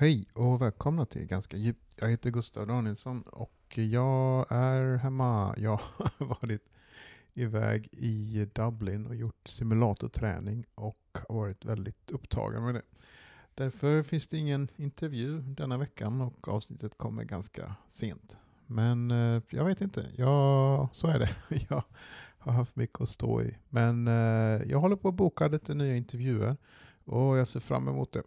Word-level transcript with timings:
Hej 0.00 0.26
och 0.32 0.62
välkomna 0.62 1.06
till 1.06 1.26
Ganska 1.26 1.56
djupt. 1.56 1.94
Jag 1.96 2.08
heter 2.08 2.30
Gustav 2.30 2.66
Danielsson 2.66 3.22
och 3.22 3.78
jag 3.78 4.46
är 4.50 4.96
hemma. 4.96 5.54
Jag 5.56 5.80
har 5.96 6.26
varit 6.26 6.62
iväg 7.34 7.88
i 7.92 8.48
Dublin 8.54 9.06
och 9.06 9.14
gjort 9.16 9.48
simulatorträning 9.48 10.64
och 10.74 11.18
har 11.28 11.34
varit 11.34 11.64
väldigt 11.64 12.10
upptagen 12.10 12.64
med 12.64 12.74
det. 12.74 12.82
Därför 13.54 14.02
finns 14.02 14.28
det 14.28 14.38
ingen 14.38 14.68
intervju 14.76 15.40
denna 15.40 15.78
veckan 15.78 16.20
och 16.20 16.48
avsnittet 16.48 16.98
kommer 16.98 17.24
ganska 17.24 17.74
sent. 17.88 18.36
Men 18.66 19.10
eh, 19.10 19.42
jag 19.48 19.64
vet 19.64 19.80
inte, 19.80 20.06
ja, 20.16 20.88
så 20.92 21.06
är 21.06 21.18
det. 21.18 21.30
Jag 21.68 21.82
har 22.38 22.52
haft 22.52 22.76
mycket 22.76 23.00
att 23.00 23.08
stå 23.08 23.42
i. 23.42 23.56
Men 23.68 24.08
eh, 24.08 24.62
jag 24.70 24.78
håller 24.78 24.96
på 24.96 25.08
att 25.08 25.14
boka 25.14 25.48
lite 25.48 25.74
nya 25.74 25.96
intervjuer 25.96 26.56
och 27.04 27.36
jag 27.36 27.48
ser 27.48 27.60
fram 27.60 27.88
emot 27.88 28.12
det. 28.12 28.22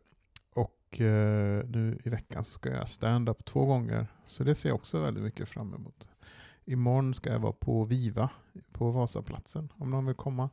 Och 0.91 1.01
eh, 1.01 1.63
nu 1.67 1.99
i 2.03 2.09
veckan 2.09 2.43
så 2.43 2.51
ska 2.51 2.69
jag 2.69 2.89
stand-up 2.89 3.45
två 3.45 3.65
gånger. 3.65 4.07
Så 4.27 4.43
det 4.43 4.55
ser 4.55 4.69
jag 4.69 4.75
också 4.75 4.99
väldigt 4.99 5.23
mycket 5.23 5.49
fram 5.49 5.73
emot. 5.73 6.09
Imorgon 6.65 7.13
ska 7.13 7.31
jag 7.31 7.39
vara 7.39 7.53
på 7.53 7.83
Viva 7.83 8.29
på 8.71 8.91
Vasaplatsen 8.91 9.69
om 9.77 9.91
någon 9.91 10.05
vill 10.05 10.15
komma. 10.15 10.49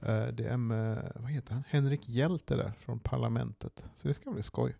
Eh, 0.00 0.26
det 0.26 0.44
är 0.44 0.56
med, 0.56 1.12
vad 1.14 1.30
heter 1.30 1.54
han? 1.54 1.64
Henrik 1.68 2.08
Hjälte 2.08 2.56
där 2.56 2.72
från 2.78 2.98
Parlamentet. 2.98 3.84
Så 3.94 4.08
det 4.08 4.14
ska 4.14 4.30
bli 4.30 4.42
skoj. 4.42 4.76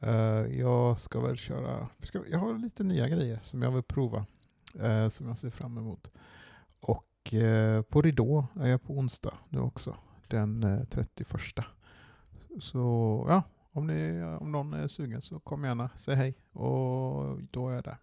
Eh, 0.00 0.12
jag 0.58 1.00
ska 1.00 1.20
väl 1.20 1.36
köra, 1.36 1.88
jag 2.30 2.38
har 2.38 2.58
lite 2.58 2.84
nya 2.84 3.08
grejer 3.08 3.40
som 3.44 3.62
jag 3.62 3.70
vill 3.70 3.82
prova. 3.82 4.26
Eh, 4.80 5.08
som 5.08 5.28
jag 5.28 5.38
ser 5.38 5.50
fram 5.50 5.78
emot. 5.78 6.10
Och 6.80 7.34
eh, 7.34 7.82
på 7.82 8.02
Ridå 8.02 8.46
är 8.60 8.68
jag 8.68 8.82
på 8.82 8.92
onsdag 8.92 9.34
nu 9.48 9.60
också. 9.60 9.96
Den 10.28 10.62
eh, 10.62 10.84
31. 10.84 11.30
Så 12.60 13.26
ja, 13.28 13.42
om, 13.74 13.86
ni, 13.86 14.22
om 14.22 14.52
någon 14.52 14.74
är 14.74 14.88
sugen 14.88 15.22
så 15.22 15.40
kom 15.40 15.64
gärna, 15.64 15.90
säg 15.94 16.14
hej 16.14 16.34
och 16.52 17.42
då 17.50 17.68
är 17.68 17.74
jag 17.74 17.84
där. 17.84 17.96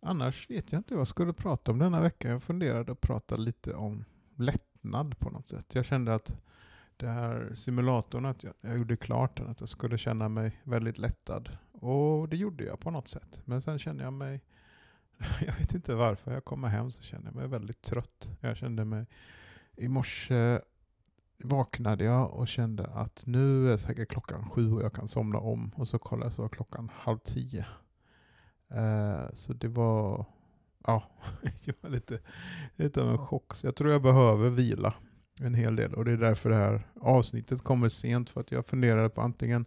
Annars 0.00 0.50
vet 0.50 0.72
jag 0.72 0.78
inte 0.78 0.94
vad 0.94 1.00
jag 1.00 1.08
skulle 1.08 1.32
prata 1.32 1.72
om 1.72 1.78
denna 1.78 2.00
vecka. 2.00 2.28
Jag 2.28 2.42
funderade 2.42 2.92
att 2.92 3.00
prata 3.00 3.36
lite 3.36 3.74
om 3.74 4.04
lättnad 4.36 5.18
på 5.18 5.30
något 5.30 5.48
sätt. 5.48 5.74
Jag 5.74 5.84
kände 5.84 6.14
att 6.14 6.36
det 6.96 7.08
här 7.08 7.50
simulatorn, 7.54 8.24
att 8.26 8.44
jag, 8.44 8.54
jag 8.60 8.78
gjorde 8.78 8.96
klart 8.96 9.36
den, 9.36 9.48
att 9.48 9.60
jag 9.60 9.68
skulle 9.68 9.98
känna 9.98 10.28
mig 10.28 10.60
väldigt 10.62 10.98
lättad. 10.98 11.58
Och 11.72 12.28
det 12.28 12.36
gjorde 12.36 12.64
jag 12.64 12.80
på 12.80 12.90
något 12.90 13.08
sätt. 13.08 13.40
Men 13.44 13.62
sen 13.62 13.78
kände 13.78 14.04
jag 14.04 14.12
mig, 14.12 14.40
jag 15.46 15.54
vet 15.58 15.74
inte 15.74 15.94
varför, 15.94 16.32
jag 16.32 16.44
kommer 16.44 16.68
hem 16.68 16.92
så 16.92 17.02
kände 17.02 17.26
jag 17.26 17.34
mig 17.34 17.48
väldigt 17.48 17.82
trött. 17.82 18.30
Jag 18.40 18.56
kände 18.56 18.84
mig, 18.84 19.06
i 19.76 19.88
morse 19.88 20.60
vaknade 21.38 22.04
jag 22.04 22.34
och 22.34 22.48
kände 22.48 22.86
att 22.86 23.22
nu 23.26 23.72
är 23.72 23.76
säkert 23.76 24.08
klockan 24.08 24.50
sju 24.50 24.72
och 24.72 24.82
jag 24.82 24.92
kan 24.92 25.08
somna 25.08 25.38
om. 25.38 25.70
Och 25.76 25.88
så 25.88 25.98
kollade 25.98 26.26
jag 26.26 26.32
så 26.32 26.42
var 26.42 26.48
klockan 26.48 26.90
halv 26.94 27.18
tio. 27.18 27.66
Eh, 28.70 29.34
så 29.34 29.52
det 29.52 29.68
var, 29.68 30.24
ja, 30.86 31.02
det 31.64 31.82
var 31.82 31.90
lite, 31.90 32.18
lite 32.76 33.02
av 33.02 33.10
en 33.10 33.18
chock. 33.18 33.54
Så 33.54 33.66
jag 33.66 33.76
tror 33.76 33.92
jag 33.92 34.02
behöver 34.02 34.50
vila 34.50 34.94
en 35.40 35.54
hel 35.54 35.76
del. 35.76 35.94
Och 35.94 36.04
det 36.04 36.12
är 36.12 36.16
därför 36.16 36.50
det 36.50 36.56
här 36.56 36.88
avsnittet 37.00 37.62
kommer 37.62 37.88
sent. 37.88 38.30
För 38.30 38.40
att 38.40 38.52
jag 38.52 38.66
funderade 38.66 39.08
på 39.08 39.20
antingen 39.20 39.66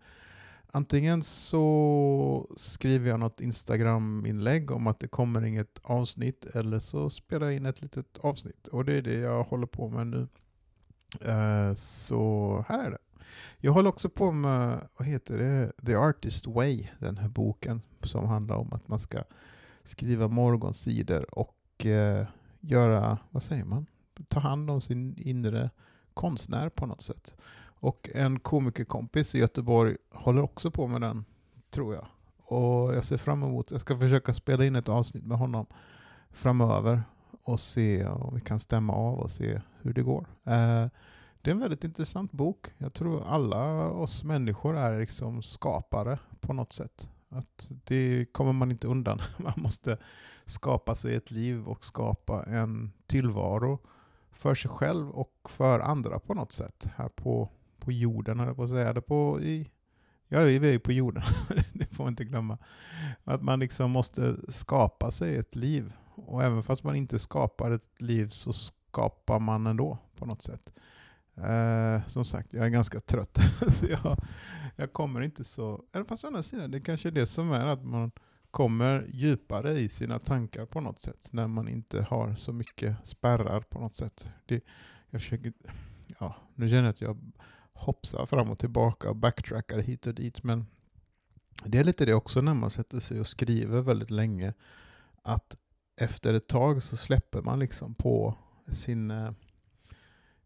Antingen 0.71 1.23
så 1.23 2.53
skriver 2.57 3.09
jag 3.09 3.19
något 3.19 3.41
Instagram-inlägg 3.41 4.71
om 4.71 4.87
att 4.87 4.99
det 4.99 5.07
kommer 5.07 5.45
inget 5.45 5.79
avsnitt 5.83 6.45
eller 6.45 6.79
så 6.79 7.09
spelar 7.09 7.47
jag 7.47 7.55
in 7.55 7.65
ett 7.65 7.81
litet 7.81 8.17
avsnitt. 8.17 8.67
Och 8.67 8.85
det 8.85 8.93
är 8.93 9.01
det 9.01 9.19
jag 9.19 9.43
håller 9.43 9.67
på 9.67 9.89
med 9.89 10.07
nu. 10.07 10.27
Eh, 11.21 11.75
så 11.75 12.65
här 12.67 12.79
är 12.85 12.91
det. 12.91 12.97
Jag 13.57 13.71
håller 13.71 13.89
också 13.89 14.09
på 14.09 14.31
med, 14.31 14.87
vad 14.97 15.07
heter 15.07 15.37
det, 15.37 15.71
The 15.85 15.95
Artist 15.95 16.47
Way, 16.47 16.87
den 16.99 17.17
här 17.17 17.29
boken 17.29 17.81
som 18.03 18.27
handlar 18.27 18.55
om 18.55 18.73
att 18.73 18.87
man 18.87 18.99
ska 18.99 19.23
skriva 19.83 20.27
morgonsidor 20.27 21.39
och 21.39 21.85
eh, 21.85 22.27
göra, 22.59 23.17
vad 23.29 23.43
säger 23.43 23.65
man, 23.65 23.85
ta 24.27 24.39
hand 24.39 24.69
om 24.69 24.81
sin 24.81 25.17
inre 25.17 25.69
konstnär 26.13 26.69
på 26.69 26.85
något 26.85 27.01
sätt. 27.01 27.35
Och 27.81 28.09
en 28.15 28.39
komikerkompis 28.39 29.35
i 29.35 29.39
Göteborg 29.39 29.97
håller 30.11 30.41
också 30.41 30.71
på 30.71 30.87
med 30.87 31.01
den, 31.01 31.25
tror 31.71 31.95
jag. 31.95 32.07
Och 32.37 32.95
jag 32.95 33.03
ser 33.03 33.17
fram 33.17 33.43
emot, 33.43 33.71
jag 33.71 33.81
ska 33.81 33.99
försöka 33.99 34.33
spela 34.33 34.65
in 34.65 34.75
ett 34.75 34.89
avsnitt 34.89 35.25
med 35.25 35.37
honom 35.37 35.65
framöver 36.31 37.03
och 37.49 37.59
se 37.59 38.05
om 38.05 38.35
vi 38.35 38.41
kan 38.41 38.59
stämma 38.59 38.93
av 38.93 39.19
och 39.19 39.31
se 39.31 39.61
hur 39.81 39.93
det 39.93 40.01
går. 40.01 40.27
Eh, 40.45 40.87
det 41.41 41.49
är 41.49 41.55
en 41.55 41.59
väldigt 41.59 41.83
intressant 41.83 42.31
bok. 42.31 42.67
Jag 42.77 42.93
tror 42.93 43.23
alla 43.27 43.89
oss 43.89 44.23
människor 44.23 44.77
är 44.77 44.99
liksom 44.99 45.43
skapare 45.43 46.19
på 46.39 46.53
något 46.53 46.73
sätt. 46.73 47.09
Att 47.29 47.69
det 47.69 48.25
kommer 48.31 48.53
man 48.53 48.71
inte 48.71 48.87
undan. 48.87 49.21
Man 49.37 49.53
måste 49.55 49.97
skapa 50.45 50.95
sig 50.95 51.15
ett 51.15 51.31
liv 51.31 51.67
och 51.67 51.83
skapa 51.83 52.43
en 52.43 52.91
tillvaro 53.07 53.79
för 54.31 54.55
sig 54.55 54.71
själv 54.71 55.09
och 55.09 55.33
för 55.49 55.79
andra 55.79 56.19
på 56.19 56.33
något 56.33 56.51
sätt. 56.51 56.87
Här 56.95 57.09
på, 57.09 57.49
på 57.79 57.91
jorden, 57.91 58.39
höll 58.39 58.55
på 58.55 58.63
att 58.63 58.69
säga. 58.69 58.93
Det 58.93 59.01
på, 59.01 59.41
i, 59.41 59.71
ja, 60.27 60.41
vi 60.41 60.55
är 60.55 60.71
ju 60.71 60.79
på 60.79 60.91
jorden, 60.91 61.23
det 61.73 61.95
får 61.95 62.03
man 62.03 62.13
inte 62.13 62.25
glömma. 62.25 62.57
Att 63.23 63.41
man 63.41 63.59
liksom 63.59 63.91
måste 63.91 64.35
skapa 64.49 65.11
sig 65.11 65.35
ett 65.35 65.55
liv. 65.55 65.93
Och 66.25 66.43
även 66.43 66.63
fast 66.63 66.83
man 66.83 66.95
inte 66.95 67.19
skapar 67.19 67.71
ett 67.71 68.01
liv 68.01 68.27
så 68.29 68.53
skapar 68.53 69.39
man 69.39 69.67
ändå 69.67 69.97
på 70.15 70.25
något 70.25 70.41
sätt. 70.41 70.73
Eh, 71.35 72.07
som 72.07 72.25
sagt, 72.25 72.53
jag 72.53 72.65
är 72.65 72.69
ganska 72.69 72.99
trött. 72.99 73.37
så 73.73 73.85
jag, 73.85 74.17
jag 74.75 74.93
kommer 74.93 75.21
inte 75.21 75.43
så... 75.43 75.83
Eller 75.91 76.05
fast 76.05 76.23
å 76.23 76.27
andra 76.27 76.43
sidan, 76.43 76.71
det 76.71 76.81
kanske 76.81 77.09
är 77.09 77.11
det 77.11 77.27
som 77.27 77.51
är 77.51 77.65
att 77.65 77.83
man 77.85 78.11
kommer 78.51 79.07
djupare 79.13 79.71
i 79.71 79.89
sina 79.89 80.19
tankar 80.19 80.65
på 80.65 80.81
något 80.81 80.99
sätt. 80.99 81.27
När 81.31 81.47
man 81.47 81.67
inte 81.67 82.01
har 82.01 82.35
så 82.35 82.53
mycket 82.53 82.95
spärrar 83.03 83.61
på 83.61 83.79
något 83.79 83.95
sätt. 83.95 84.29
Det, 84.45 84.63
jag 85.09 85.21
försöker... 85.21 85.53
Ja, 86.19 86.35
nu 86.55 86.69
känner 86.69 86.83
jag 86.83 86.89
att 86.89 87.01
jag 87.01 87.17
hoppsar 87.73 88.25
fram 88.25 88.49
och 88.49 88.59
tillbaka 88.59 89.09
och 89.09 89.15
backtrackar 89.15 89.79
hit 89.79 90.07
och 90.07 90.15
dit. 90.15 90.43
Men 90.43 90.65
det 91.63 91.77
är 91.77 91.83
lite 91.83 92.05
det 92.05 92.13
också 92.13 92.41
när 92.41 92.53
man 92.53 92.69
sätter 92.69 92.99
sig 92.99 93.19
och 93.19 93.27
skriver 93.27 93.81
väldigt 93.81 94.09
länge. 94.09 94.53
Att 95.21 95.57
efter 95.99 96.33
ett 96.33 96.47
tag 96.47 96.83
så 96.83 96.97
släpper 96.97 97.41
man 97.41 97.59
liksom 97.59 97.95
på 97.95 98.35
sin 98.71 99.11
eh, 99.11 99.31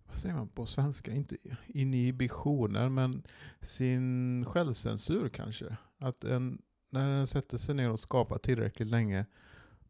vad 0.08 0.18
säger 0.18 0.36
man 0.36 0.48
på 0.48 0.66
svenska, 0.66 1.12
inte 1.12 1.38
inhibitioner, 1.68 2.90
men 2.90 3.24
sin 3.62 4.46
självcensur 4.46 5.30
kanske. 5.30 5.78
Att 5.98 6.24
en, 6.24 6.62
när 6.90 7.10
den 7.10 7.28
sätter 7.28 7.58
sig 7.58 7.76
ner 7.76 7.92
och 7.92 8.00
skapar 8.00 8.38
tillräckligt 8.38 8.88
länge 8.88 9.26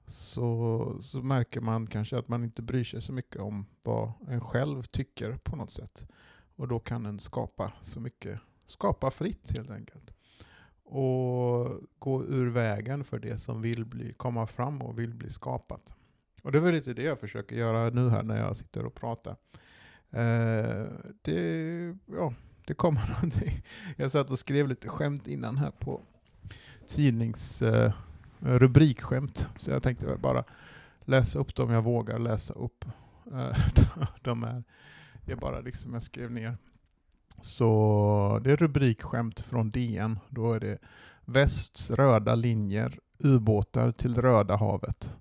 så, 0.05 0.97
så 1.01 1.21
märker 1.21 1.61
man 1.61 1.87
kanske 1.87 2.17
att 2.17 2.27
man 2.27 2.43
inte 2.43 2.61
bryr 2.61 2.83
sig 2.83 3.01
så 3.01 3.13
mycket 3.13 3.41
om 3.41 3.65
vad 3.83 4.11
en 4.27 4.41
själv 4.41 4.83
tycker 4.83 5.37
på 5.37 5.55
något 5.55 5.71
sätt. 5.71 6.07
Och 6.55 6.67
då 6.67 6.79
kan 6.79 7.05
en 7.05 7.19
skapa 7.19 7.73
så 7.81 7.99
mycket, 7.99 8.39
skapa 8.67 9.11
fritt 9.11 9.51
helt 9.57 9.69
enkelt. 9.69 10.13
Och 10.83 11.81
gå 11.99 12.25
ur 12.25 12.49
vägen 12.49 13.03
för 13.03 13.19
det 13.19 13.37
som 13.37 13.61
vill 13.61 13.85
bli, 13.85 14.13
komma 14.13 14.47
fram 14.47 14.81
och 14.81 14.99
vill 14.99 15.13
bli 15.13 15.29
skapat. 15.29 15.93
Och 16.43 16.51
det 16.51 16.57
är 16.57 16.61
väl 16.61 16.73
lite 16.73 16.93
det 16.93 17.03
jag 17.03 17.19
försöker 17.19 17.55
göra 17.55 17.89
nu 17.89 18.09
här 18.09 18.23
när 18.23 18.39
jag 18.39 18.55
sitter 18.55 18.85
och 18.85 18.95
pratar. 18.95 19.35
Eh, 20.11 20.85
det, 21.21 21.95
ja, 22.05 22.33
det 22.65 22.73
kommer 22.73 23.07
någonting. 23.15 23.63
Jag 23.97 24.11
satt 24.11 24.31
och 24.31 24.39
skrev 24.39 24.67
lite 24.67 24.89
skämt 24.89 25.27
innan 25.27 25.57
här 25.57 25.71
på 25.71 26.01
tidnings 26.87 27.61
eh, 27.61 27.93
rubrikskämt. 28.39 29.47
Så 29.57 29.71
jag 29.71 29.83
tänkte 29.83 30.17
bara 30.21 30.43
läsa 31.05 31.39
upp 31.39 31.55
dem 31.55 31.71
jag 31.71 31.81
vågar 31.81 32.19
läsa 32.19 32.53
upp. 32.53 32.85
Eh, 33.31 33.57
de 34.21 34.43
är, 34.43 34.63
det 35.25 35.31
är 35.31 35.35
bara 35.35 35.59
liksom 35.59 35.93
jag 35.93 36.03
skrev 36.03 36.31
ner. 36.31 36.57
Så 37.41 38.41
det 38.43 38.51
är 38.51 38.57
rubrikskämt 38.57 39.39
från 39.39 39.71
DN. 39.71 40.19
Då 40.29 40.53
är 40.53 40.59
det 40.59 40.77
västs 41.25 41.91
röda 41.91 42.35
linjer, 42.35 42.99
ubåtar 43.19 43.91
till 43.91 44.21
Röda 44.21 44.55
havet. 44.55 45.13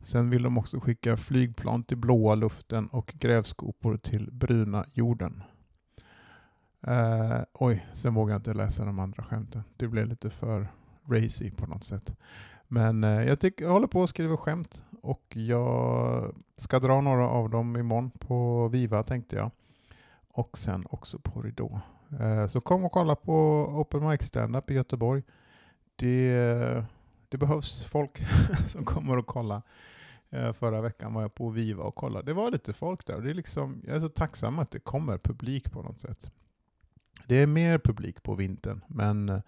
Sen 0.00 0.30
vill 0.30 0.42
de 0.42 0.58
också 0.58 0.80
skicka 0.80 1.16
flygplan 1.16 1.84
till 1.84 1.96
blåa 1.96 2.34
luften 2.34 2.86
och 2.86 3.14
grävskopor 3.18 3.96
till 3.96 4.32
bruna 4.32 4.86
jorden. 4.92 5.42
Eh, 6.86 7.40
oj, 7.52 7.86
sen 7.94 8.14
vågar 8.14 8.34
jag 8.34 8.38
inte 8.38 8.54
läsa 8.54 8.84
de 8.84 8.98
andra 8.98 9.22
skämten. 9.24 9.62
Det 9.76 9.88
blev 9.88 10.06
lite 10.06 10.30
för 10.30 10.68
racy 11.08 11.50
på 11.50 11.66
något 11.66 11.84
sätt. 11.84 12.12
Men 12.68 13.04
eh, 13.04 13.22
jag, 13.24 13.40
tycker, 13.40 13.64
jag 13.64 13.72
håller 13.72 13.86
på 13.86 14.02
att 14.02 14.10
skriva 14.10 14.36
skämt 14.36 14.82
och 15.02 15.36
jag 15.36 16.34
ska 16.56 16.78
dra 16.78 17.00
några 17.00 17.28
av 17.28 17.50
dem 17.50 17.76
imorgon 17.76 18.10
på 18.10 18.68
Viva 18.68 19.02
tänkte 19.02 19.36
jag. 19.36 19.50
Och 20.32 20.58
sen 20.58 20.86
också 20.90 21.18
på 21.18 21.42
Ridå. 21.42 21.80
Eh, 22.20 22.46
så 22.46 22.60
kom 22.60 22.84
och 22.84 22.92
kolla 22.92 23.16
på 23.16 23.66
Open 23.66 24.08
Mic 24.08 24.22
Standup 24.22 24.70
i 24.70 24.74
Göteborg. 24.74 25.22
Det, 25.96 26.84
det 27.28 27.38
behövs 27.38 27.84
folk 27.84 28.22
som 28.68 28.84
kommer 28.84 29.18
och 29.18 29.26
kollar. 29.26 29.62
Eh, 30.30 30.52
förra 30.52 30.80
veckan 30.80 31.14
var 31.14 31.22
jag 31.22 31.34
på 31.34 31.48
Viva 31.48 31.82
och 31.82 31.94
kollade. 31.94 32.26
Det 32.26 32.32
var 32.32 32.50
lite 32.50 32.72
folk 32.72 33.06
där. 33.06 33.20
Det 33.20 33.30
är 33.30 33.34
liksom, 33.34 33.82
jag 33.86 33.96
är 33.96 34.00
så 34.00 34.08
tacksam 34.08 34.58
att 34.58 34.70
det 34.70 34.80
kommer 34.80 35.18
publik 35.18 35.72
på 35.72 35.82
något 35.82 35.98
sätt. 35.98 36.30
Det 37.26 37.36
är 37.36 37.46
mer 37.46 37.78
publik 37.78 38.22
på 38.22 38.34
vintern, 38.34 38.84
men 38.88 39.28
eh, 39.28 39.40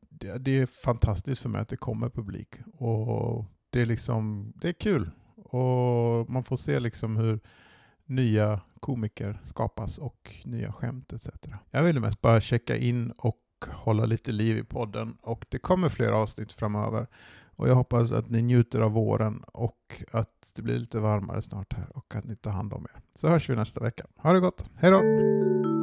det, 0.00 0.38
det 0.38 0.58
är 0.58 0.66
fantastiskt 0.66 1.42
för 1.42 1.48
mig 1.48 1.60
att 1.60 1.68
det 1.68 1.76
kommer 1.76 2.08
publik. 2.08 2.54
Och 2.72 3.44
det 3.70 3.80
är 3.80 3.86
liksom, 3.86 4.52
det 4.56 4.68
är 4.68 4.72
kul. 4.72 5.10
Och 5.34 6.30
man 6.30 6.44
får 6.44 6.56
se 6.56 6.80
liksom 6.80 7.16
hur 7.16 7.40
nya 8.06 8.60
komiker 8.80 9.40
skapas 9.42 9.98
och 9.98 10.36
nya 10.44 10.72
skämt 10.72 11.12
etc. 11.12 11.28
Jag 11.70 11.82
ville 11.82 12.00
mest 12.00 12.20
bara 12.20 12.40
checka 12.40 12.76
in 12.76 13.10
och 13.10 13.40
hålla 13.68 14.04
lite 14.04 14.32
liv 14.32 14.56
i 14.56 14.64
podden 14.64 15.16
och 15.22 15.44
det 15.48 15.58
kommer 15.58 15.88
fler 15.88 16.08
avsnitt 16.08 16.52
framöver. 16.52 17.06
Och 17.56 17.68
jag 17.68 17.74
hoppas 17.74 18.12
att 18.12 18.30
ni 18.30 18.42
njuter 18.42 18.80
av 18.80 18.92
våren 18.92 19.44
och 19.52 20.04
att 20.12 20.52
det 20.54 20.62
blir 20.62 20.78
lite 20.78 20.98
varmare 20.98 21.42
snart 21.42 21.72
här 21.72 21.96
och 21.96 22.14
att 22.14 22.24
ni 22.24 22.36
tar 22.36 22.50
hand 22.50 22.72
om 22.72 22.86
er. 22.94 23.00
Så 23.14 23.28
hörs 23.28 23.50
vi 23.50 23.56
nästa 23.56 23.80
vecka. 23.80 24.06
Ha 24.16 24.32
det 24.32 24.40
gott. 24.40 24.70
Hej 24.74 24.90
då! 24.90 25.75